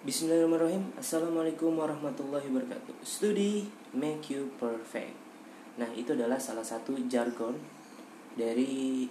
[0.00, 0.96] Bismillahirrahmanirrahim.
[0.96, 3.04] Assalamualaikum warahmatullahi wabarakatuh.
[3.04, 5.12] Studi make you perfect.
[5.76, 7.60] Nah itu adalah salah satu jargon
[8.32, 9.04] Dari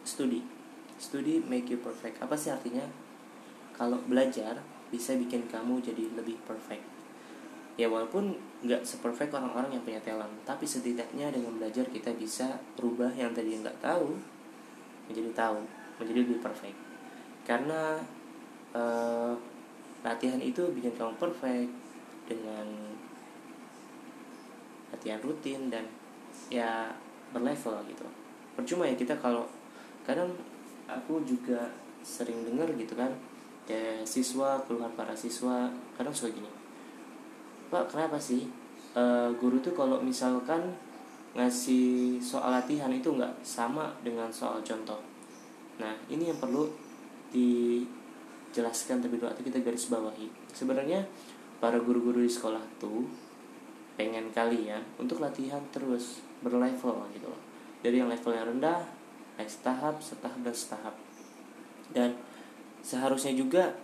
[0.00, 0.40] studi.
[0.96, 2.16] Studi make you perfect.
[2.16, 2.80] Apa sih artinya?
[3.76, 4.56] Kalau belajar
[4.88, 6.88] bisa bikin kamu jadi lebih perfect.
[7.76, 13.12] Ya walaupun nggak seperfect orang-orang yang punya talent Tapi setidaknya dengan belajar kita bisa Rubah
[13.12, 14.16] yang tadi nggak tahu
[15.10, 15.60] Menjadi tahu
[16.00, 16.78] Menjadi lebih perfect.
[17.44, 18.00] Karena
[18.72, 19.36] uh,
[20.04, 21.72] latihan itu bikin kamu perfect
[22.28, 22.66] dengan
[24.92, 25.88] latihan rutin dan
[26.52, 26.92] ya
[27.32, 28.06] berlevel gitu.
[28.54, 29.48] Percuma ya kita kalau
[30.04, 30.30] kadang
[30.86, 31.72] aku juga
[32.04, 33.08] sering dengar gitu kan
[33.64, 36.52] kayak siswa keluhan para siswa kadang suka gini
[37.72, 38.44] pak kenapa sih
[38.92, 39.02] e,
[39.40, 40.76] guru tuh kalau misalkan
[41.34, 45.02] ngasih soal latihan itu nggak sama dengan soal contoh?
[45.82, 46.70] Nah ini yang perlu
[47.34, 47.82] di
[48.54, 50.30] jelaskan terlebih dulu atau kita garis bawahi.
[50.54, 51.02] Sebenarnya
[51.58, 53.02] para guru-guru di sekolah tuh
[53.98, 57.42] pengen kalian untuk latihan terus berlevel gitu loh.
[57.82, 58.86] Dari yang levelnya rendah
[59.34, 60.94] naik setahap setahap dan setahap.
[61.90, 62.10] Dan
[62.86, 63.74] seharusnya juga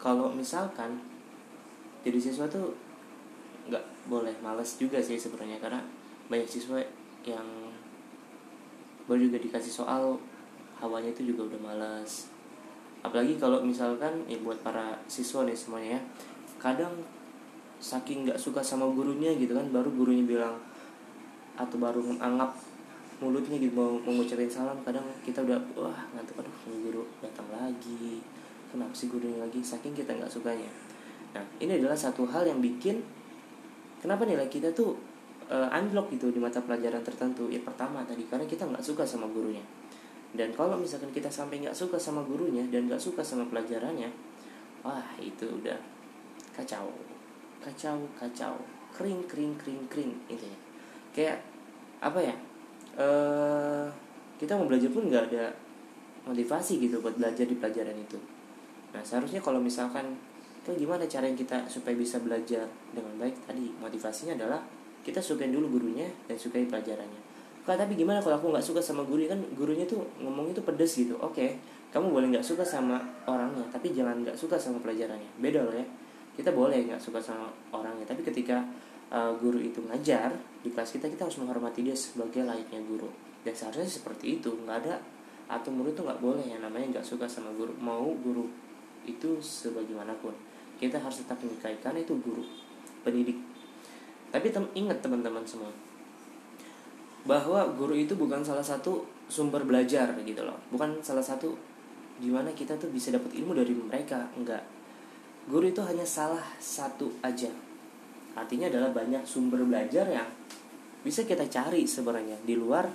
[0.00, 0.96] kalau misalkan
[2.00, 2.72] jadi siswa tuh
[3.68, 5.84] nggak boleh males juga sih sebenarnya karena
[6.32, 6.80] banyak siswa
[7.26, 7.44] yang
[9.04, 10.16] baru juga dikasih soal
[10.80, 12.32] hawanya itu juga udah malas
[13.02, 16.00] apalagi kalau misalkan ya buat para siswa nih semuanya ya
[16.58, 16.94] kadang
[17.78, 20.58] saking nggak suka sama gurunya gitu kan baru gurunya bilang
[21.54, 22.54] atau baru menganggap
[23.18, 28.22] mulutnya gitu mau mengucapin salam kadang kita udah wah ngantuk aduh guru datang lagi.
[28.68, 29.58] Kenapa sih gurunya lagi?
[29.58, 30.70] Saking kita nggak sukanya.
[31.34, 33.02] Nah ini adalah satu hal yang bikin
[33.98, 34.94] kenapa nilai kita tuh
[35.50, 35.66] uh,
[36.14, 37.50] gitu di mata pelajaran tertentu?
[37.50, 39.62] Ya pertama tadi karena kita nggak suka sama gurunya
[40.36, 44.12] dan kalau misalkan kita sampai nggak suka sama gurunya dan nggak suka sama pelajarannya
[44.84, 45.78] wah itu udah
[46.52, 46.92] kacau.
[47.64, 48.54] Kacau kacau.
[48.92, 50.58] Kering kering kering kering intinya
[51.12, 51.40] kayak
[51.98, 52.34] apa ya
[52.98, 53.86] eh
[54.38, 55.50] kita mau belajar pun nggak ada
[56.28, 58.18] motivasi gitu buat belajar di pelajaran itu.
[58.92, 60.14] Nah seharusnya kalau misalkan
[60.62, 63.34] itu gimana cara yang kita supaya bisa belajar dengan baik?
[63.48, 64.60] Tadi motivasinya adalah
[65.00, 67.37] kita sukain dulu gurunya dan sukai pelajarannya
[67.68, 69.28] Kak tapi gimana kalau aku nggak suka sama guru?
[69.28, 71.20] Kan gurunya tuh ngomong itu pedes gitu.
[71.20, 71.60] Oke
[71.92, 72.96] kamu boleh nggak suka sama
[73.28, 75.28] orangnya tapi jangan nggak suka sama pelajarannya.
[75.36, 75.84] Beda loh ya.
[76.32, 78.64] Kita boleh nggak suka sama orangnya tapi ketika
[79.12, 80.32] uh, guru itu ngajar
[80.64, 83.12] di kelas kita kita harus menghormati dia sebagai layaknya guru.
[83.44, 84.48] Dan seharusnya seperti itu.
[84.64, 84.96] Nggak ada
[85.52, 86.48] atau murid tuh nggak boleh.
[86.48, 88.48] Yang namanya nggak suka sama guru mau guru
[89.04, 90.32] itu sebagaimanapun.
[90.80, 92.48] Kita harus tetap menyukai karena itu guru
[93.04, 93.36] pendidik.
[94.32, 95.68] Tapi tem ingat teman-teman semua
[97.28, 100.56] bahwa guru itu bukan salah satu sumber belajar gitu loh.
[100.72, 101.52] Bukan salah satu
[102.16, 104.64] gimana kita tuh bisa dapat ilmu dari mereka enggak.
[105.44, 107.52] Guru itu hanya salah satu aja.
[108.32, 110.24] Artinya adalah banyak sumber belajar yang
[111.04, 112.88] bisa kita cari sebenarnya di luar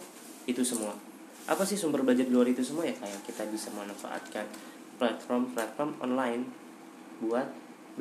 [0.49, 0.97] itu semua.
[1.45, 2.89] Apa sih sumber belajar di luar itu semua?
[2.89, 4.49] Ya kayak kita bisa memanfaatkan
[4.97, 6.49] platform-platform online
[7.21, 7.45] buat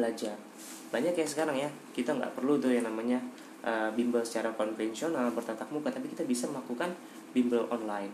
[0.00, 0.40] belajar.
[0.88, 3.20] Banyak kayak sekarang ya kita nggak perlu tuh yang namanya
[3.62, 6.92] uh, bimbel secara konvensional bertatap muka tapi kita bisa melakukan
[7.32, 8.12] bimbel online.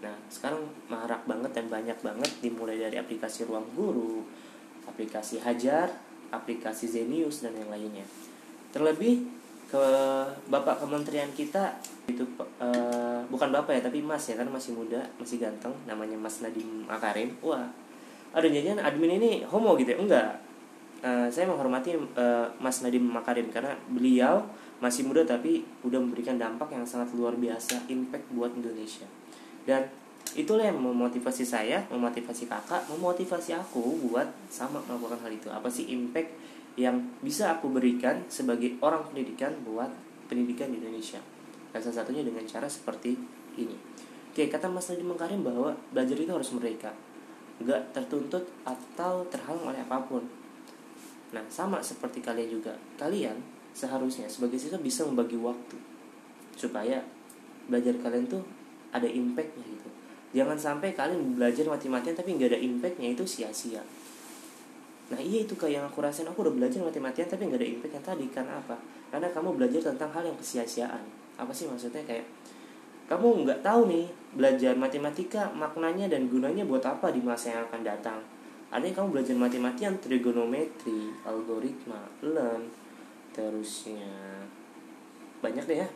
[0.00, 4.24] Nah sekarang marak banget dan banyak banget dimulai dari aplikasi ruang guru
[4.88, 5.92] aplikasi hajar
[6.30, 8.06] aplikasi Zenius dan yang lainnya.
[8.70, 9.26] Terlebih
[9.70, 9.86] ke
[10.50, 11.78] bapak kementerian kita
[12.10, 12.26] itu
[12.58, 16.86] uh, bukan bapak ya tapi mas ya karena masih muda masih ganteng namanya mas Nadiem
[16.90, 17.30] Makarim.
[17.42, 17.70] Wah
[18.30, 19.98] ada janjian admin ini homo gitu ya?
[19.98, 20.49] Enggak
[21.04, 24.44] uh, saya menghormati uh, mas Nadiem Makarim karena beliau
[24.80, 29.04] masih muda tapi udah memberikan dampak yang sangat luar biasa impact buat Indonesia.
[29.68, 29.84] Dan
[30.32, 35.48] itulah yang memotivasi saya memotivasi kakak memotivasi aku buat sama melakukan hal itu.
[35.52, 36.32] Apa sih impact
[36.80, 39.92] yang bisa aku berikan sebagai orang pendidikan buat
[40.32, 41.20] pendidikan di Indonesia?
[41.70, 43.20] Dan salah satunya dengan cara seperti
[43.60, 43.76] ini.
[44.32, 46.94] Oke kata Mas Nadiem Makarim bahwa belajar itu harus mereka
[47.60, 50.24] nggak tertuntut atau terhalang oleh apa pun
[51.30, 52.74] nah sama seperti kalian juga.
[52.98, 53.38] Kalian
[53.70, 55.78] seharusnya sebagai siswa bisa membagi waktu
[56.58, 57.00] supaya
[57.70, 58.42] belajar kalian tuh
[58.90, 59.88] ada impactnya gitu.
[60.34, 63.82] Jangan sampai kalian belajar mati-matian tapi nggak ada impactnya itu sia-sia.
[65.10, 66.26] Nah iya itu kayak yang aku rasain.
[66.26, 68.26] Aku udah belajar mati-matian tapi nggak ada impactnya tadi.
[68.30, 68.78] Karena apa?
[69.10, 71.02] Karena kamu belajar tentang hal yang kesia-siaan.
[71.38, 72.02] Apa sih maksudnya?
[72.06, 72.26] Kayak
[73.10, 74.06] kamu nggak tahu nih
[74.38, 78.22] belajar matematika maknanya dan gunanya buat apa di masa yang akan datang
[78.78, 82.70] yang kamu belajar mati-matian trigonometri algoritma learn
[83.34, 84.46] terusnya.
[85.42, 85.88] Banyak deh ya.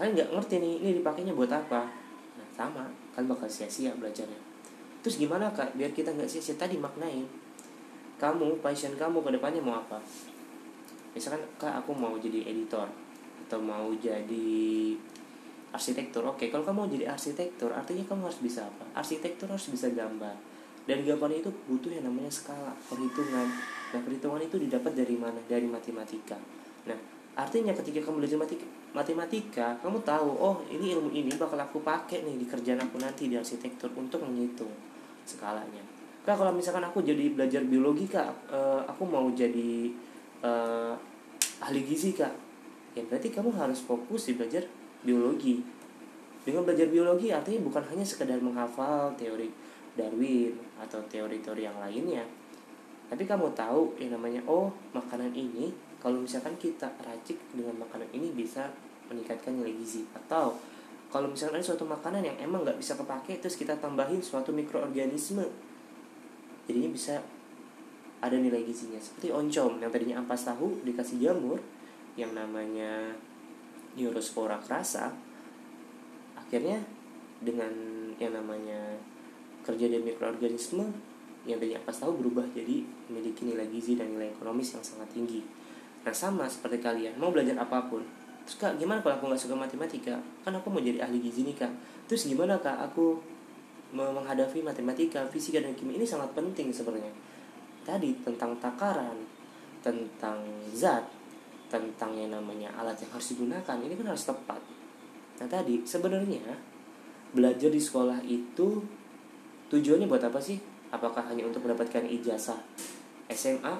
[0.00, 1.84] Kalian nggak ngerti nih ini dipakainya buat apa?
[2.40, 2.88] Nah sama.
[3.12, 4.40] Kalian bakal sia-sia belajarnya.
[5.04, 5.76] Terus gimana kak?
[5.76, 6.56] Biar kita nggak sia-sia.
[6.56, 7.28] Tadi maknain
[8.16, 10.00] kamu passion kamu ke depannya mau apa?
[11.12, 12.88] Misalkan kak aku mau jadi editor
[13.48, 14.96] atau mau jadi
[15.76, 16.24] arsitektur.
[16.24, 18.84] Oke kalau kamu mau jadi arsitektur artinya kamu harus bisa apa?
[18.96, 20.49] Arsitektur harus bisa gambar
[20.90, 23.46] dan gambar itu butuh yang namanya skala perhitungan
[23.94, 25.38] nah perhitungan itu didapat dari mana?
[25.46, 26.34] Dari matematika.
[26.90, 26.98] Nah
[27.38, 28.38] artinya ketika kamu belajar
[28.90, 33.30] matematika kamu tahu oh ini ilmu ini bakal aku pakai nih di kerjaan aku nanti
[33.30, 34.74] di arsitektur untuk menghitung
[35.22, 35.78] skalanya.
[36.26, 39.94] Kak kalau misalkan aku jadi belajar biologi kak uh, aku mau jadi
[40.42, 40.98] uh,
[41.62, 42.34] ahli gizi kak
[42.98, 44.66] ya berarti kamu harus fokus di belajar
[45.06, 45.62] biologi.
[46.42, 49.69] Dengan belajar biologi artinya bukan hanya sekedar menghafal teori
[50.00, 52.24] Darwin atau teori-teori yang lainnya.
[53.12, 55.68] Tapi kamu tahu yang namanya oh makanan ini
[56.00, 58.72] kalau misalkan kita racik dengan makanan ini bisa
[59.12, 60.08] meningkatkan nilai gizi.
[60.16, 60.56] Atau
[61.12, 65.42] kalau misalkan ada suatu makanan yang emang nggak bisa kepake terus kita tambahin suatu mikroorganisme
[66.64, 67.20] jadinya bisa
[68.22, 69.02] ada nilai gizinya.
[69.02, 71.58] Seperti oncom yang tadinya ampas tahu dikasih jamur
[72.14, 73.12] yang namanya
[73.98, 75.10] neurospora kerasa
[76.38, 76.78] akhirnya
[77.42, 77.72] dengan
[78.22, 78.98] yang namanya
[79.64, 80.84] kerja dari mikroorganisme
[81.48, 85.40] yang tadinya ampas tahu berubah jadi memiliki nilai gizi dan nilai ekonomis yang sangat tinggi.
[86.04, 88.04] Nah sama seperti kalian mau belajar apa pun.
[88.44, 90.16] Terus kak gimana kalau aku nggak suka matematika?
[90.44, 91.72] Kan aku mau jadi ahli gizi nih kak.
[92.08, 93.16] Terus gimana kak aku
[93.90, 95.96] menghadapi matematika fisika dan kimia?
[95.96, 97.12] Ini sangat penting sebenarnya.
[97.84, 99.16] Tadi tentang takaran
[99.80, 100.44] tentang
[100.76, 101.04] zat
[101.72, 104.60] tentang yang namanya alat yang harus digunakan ini kan harus tepat.
[105.40, 106.58] Nah tadi sebenarnya
[107.30, 108.82] belajar di sekolah itu
[109.70, 110.58] tujuannya buat apa sih?
[110.90, 112.58] Apakah hanya untuk mendapatkan ijazah
[113.30, 113.74] SMA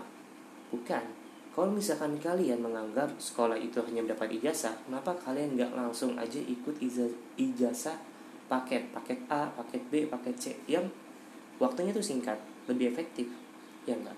[0.70, 1.02] bukan.
[1.50, 6.78] Kalau misalkan kalian menganggap sekolah itu hanya mendapat ijazah kenapa kalian nggak langsung aja ikut
[7.34, 7.98] ijazah
[8.46, 10.86] paket paket A paket B paket C yang
[11.58, 12.38] waktunya tuh singkat
[12.70, 13.26] lebih efektif
[13.82, 14.14] ya enggak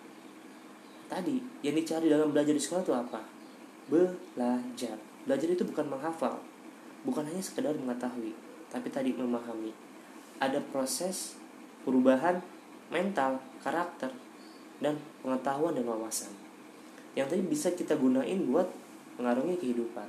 [1.08, 3.20] tadi yang dicari dalam belajar di sekolah itu apa?
[3.88, 4.96] Belajar.
[5.24, 6.36] Belajar itu bukan menghafal
[7.02, 8.32] bukan hanya sekedar mengetahui
[8.70, 9.74] tapi tadi memahami.
[10.40, 11.36] Ada proses
[11.82, 12.38] perubahan
[12.92, 14.10] mental karakter
[14.82, 16.32] dan pengetahuan dan wawasan.
[17.14, 18.66] Yang tadi bisa kita gunain buat
[19.20, 20.08] mengarungi kehidupan.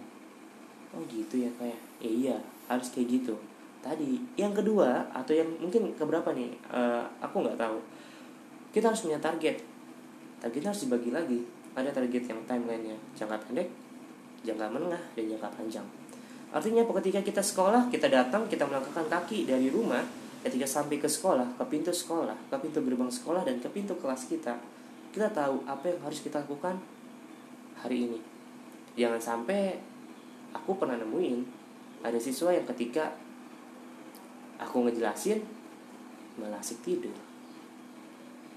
[0.94, 2.10] Oh gitu ya kayak ya?
[2.10, 2.36] Iya
[2.70, 3.36] harus kayak gitu.
[3.84, 7.78] Tadi yang kedua atau yang mungkin keberapa nih uh, aku nggak tahu.
[8.72, 9.62] Kita harus punya target.
[10.40, 11.40] Targetnya harus dibagi lagi.
[11.74, 13.70] Ada target yang timelinenya jangka pendek
[14.44, 15.88] jangka menengah dan jangka panjang.
[16.54, 20.04] Artinya ketika kita sekolah kita datang kita melangkahkan kaki dari rumah
[20.44, 24.28] ketika sampai ke sekolah ke pintu sekolah ke pintu gerbang sekolah dan ke pintu kelas
[24.28, 24.60] kita
[25.14, 26.76] kita tahu apa yang harus kita lakukan
[27.78, 28.20] hari ini.
[28.98, 29.78] Jangan sampai
[30.50, 31.46] aku pernah nemuin
[32.02, 33.14] ada siswa yang ketika
[34.58, 35.46] aku ngejelasin
[36.42, 37.14] malah asik tidur.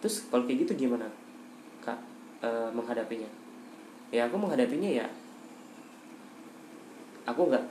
[0.00, 1.04] Terus kalau kayak gitu gimana
[1.84, 2.00] kak
[2.40, 3.28] e, menghadapinya?
[4.08, 5.06] Ya aku menghadapinya ya
[7.28, 7.64] aku nggak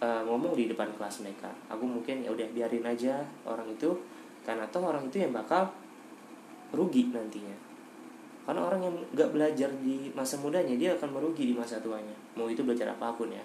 [0.00, 1.50] e, ngomong di depan kelas mereka.
[1.70, 3.90] Aku mungkin ya udah biarin aja orang itu.
[4.44, 5.68] Karena toh orang itu yang bakal
[6.74, 7.56] rugi nantinya.
[8.44, 12.12] Karena orang yang nggak belajar di masa mudanya dia akan merugi di masa tuanya.
[12.36, 13.40] Mau itu belajar apa pun ya.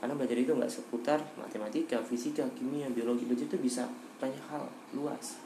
[0.00, 3.28] Karena belajar itu nggak seputar matematika fisika kimia biologi.
[3.28, 3.84] Belajar itu bisa
[4.16, 4.64] banyak hal
[4.96, 5.44] luas.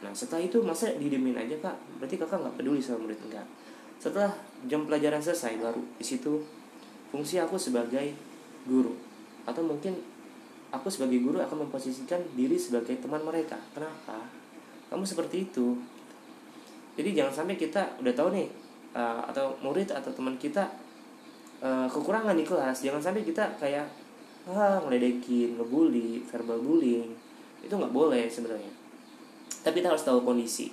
[0.00, 1.76] Nah setelah itu masa didemin aja kak?
[2.00, 3.46] Berarti kakak nggak peduli sama murid enggak
[3.96, 4.36] Setelah
[4.68, 6.44] jam pelajaran selesai baru di situ
[7.08, 8.12] fungsi aku sebagai
[8.66, 8.92] guru
[9.44, 9.96] Atau mungkin
[10.74, 13.56] aku sebagai guru akan memposisikan diri sebagai teman mereka.
[13.72, 14.18] Kenapa?
[14.90, 15.78] Kamu seperti itu.
[16.94, 18.46] Jadi jangan sampai kita udah tahu nih
[18.94, 20.62] uh, Atau murid atau teman kita
[21.58, 22.84] uh, Kekurangan di kelas.
[22.84, 23.86] Jangan sampai kita kayak
[24.50, 27.12] ah, ngeledekin, ngebully, verbal bullying.
[27.64, 28.70] Itu nggak boleh sebenarnya.
[29.64, 30.68] Tapi kita harus tahu kondisi.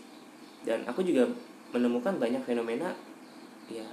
[0.62, 1.26] Dan aku juga
[1.72, 2.92] menemukan banyak fenomena
[3.72, 3.88] ya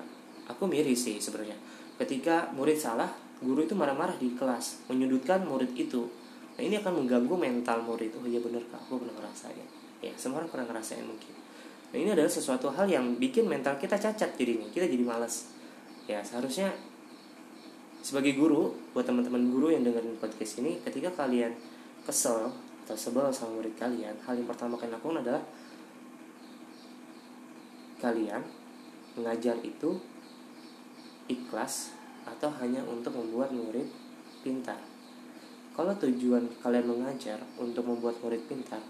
[0.50, 1.54] aku miris sih sebenarnya.
[2.00, 3.10] Ketika murid salah
[3.42, 6.06] guru itu marah-marah di kelas menyudutkan murid itu.
[6.58, 8.10] Nah ini akan mengganggu mental murid.
[8.18, 8.82] Oh iya bener kak.
[8.86, 9.66] Aku pernah ngerasain.
[10.02, 11.34] Ya semua orang pernah ngerasain mungkin.
[11.94, 14.66] Nah ini adalah sesuatu hal yang bikin mental kita cacat jadinya.
[14.70, 15.54] Kita jadi malas
[16.08, 16.72] ya seharusnya
[18.00, 21.52] sebagai guru buat teman-teman guru yang dengerin podcast ini ketika kalian
[22.08, 22.48] kesel
[22.88, 25.44] atau sebel sama murid kalian hal yang pertama kalian lakukan adalah
[28.00, 28.40] kalian
[29.18, 30.00] mengajar itu
[31.28, 31.92] ikhlas
[32.26, 33.86] atau hanya untuk membuat murid
[34.42, 34.80] pintar?
[35.74, 38.82] Kalau tujuan kalian mengajar untuk membuat murid pintar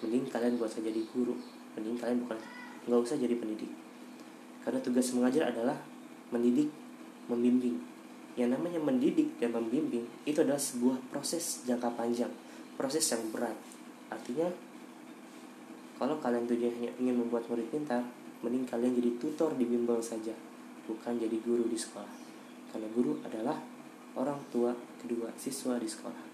[0.00, 1.36] mending kalian buat saja jadi guru.
[1.76, 2.38] Mending kalian bukan
[2.88, 3.72] nggak usah jadi pendidik.
[4.64, 5.76] Karena tugas mengajar adalah
[6.28, 6.68] mendidik
[7.28, 7.80] membimbing.
[8.36, 12.32] Yang namanya mendidik dan membimbing itu adalah sebuah proses jangka panjang
[12.80, 13.56] proses yang berat.
[14.08, 14.48] Artinya
[16.00, 18.00] kalau kalian tujuannya ingin membuat murid pintar
[18.40, 20.32] mending kalian jadi tutor di bimbel saja
[20.88, 22.19] bukan jadi guru di sekolah
[22.70, 23.58] karena guru adalah
[24.14, 26.24] orang tua kedua siswa di sekolah.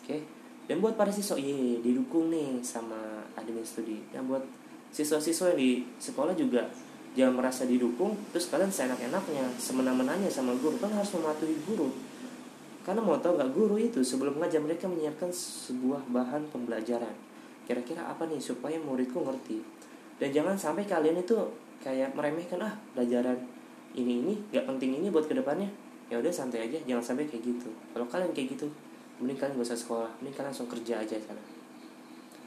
[0.00, 0.18] Oke?
[0.64, 4.00] Dan buat para siswa ye didukung nih sama admin studi.
[4.08, 4.44] Dan buat
[4.88, 5.70] siswa-siswa yang di
[6.00, 6.64] sekolah juga
[7.14, 10.80] jangan merasa didukung terus kalian seenak-enaknya semena-menanya sama guru.
[10.80, 11.92] Kan harus mematuhi guru.
[12.84, 17.16] Karena mau tahu gak guru itu sebelum mengajar mereka menyiapkan sebuah bahan pembelajaran.
[17.64, 19.64] Kira-kira apa nih supaya muridku ngerti?
[20.20, 21.36] Dan jangan sampai kalian itu
[21.80, 23.40] kayak meremehkan ah pelajaran
[23.94, 25.70] ini ini gak penting ini buat ke depannya.
[26.12, 27.70] Ya udah santai aja jangan sampai kayak gitu.
[27.94, 28.66] Kalau kalian kayak gitu
[29.22, 31.42] mending kalian gak usah sekolah mending kalian langsung kerja aja sana.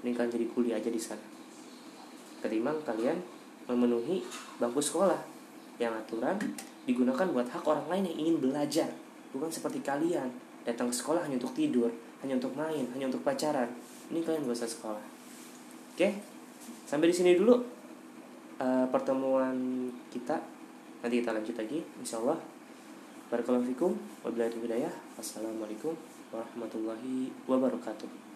[0.03, 1.25] Mending kalian jadi kuliah aja di sana.
[2.43, 3.17] Ketimbang kalian
[3.65, 4.23] memenuhi
[4.61, 5.19] bangku sekolah
[5.81, 6.37] yang aturan
[6.87, 8.89] digunakan buat hak orang lain yang ingin belajar.
[9.35, 10.29] Bukan seperti kalian
[10.63, 11.91] datang ke sekolah hanya untuk tidur
[12.23, 13.69] hanya untuk main hanya untuk pacaran.
[14.09, 15.03] Ini kalian gak usah sekolah.
[15.93, 16.09] Oke?
[16.87, 17.53] Sampai di sini dulu
[18.57, 20.39] uh, pertemuan kita
[21.01, 22.39] nanti kita lanjut lagi insyaallah.
[23.27, 23.91] Barakallahu fikum
[24.23, 24.93] wabillahi hidayah.
[25.19, 25.93] Wassalamualaikum
[26.31, 28.26] warahmatullahi wabarakatuh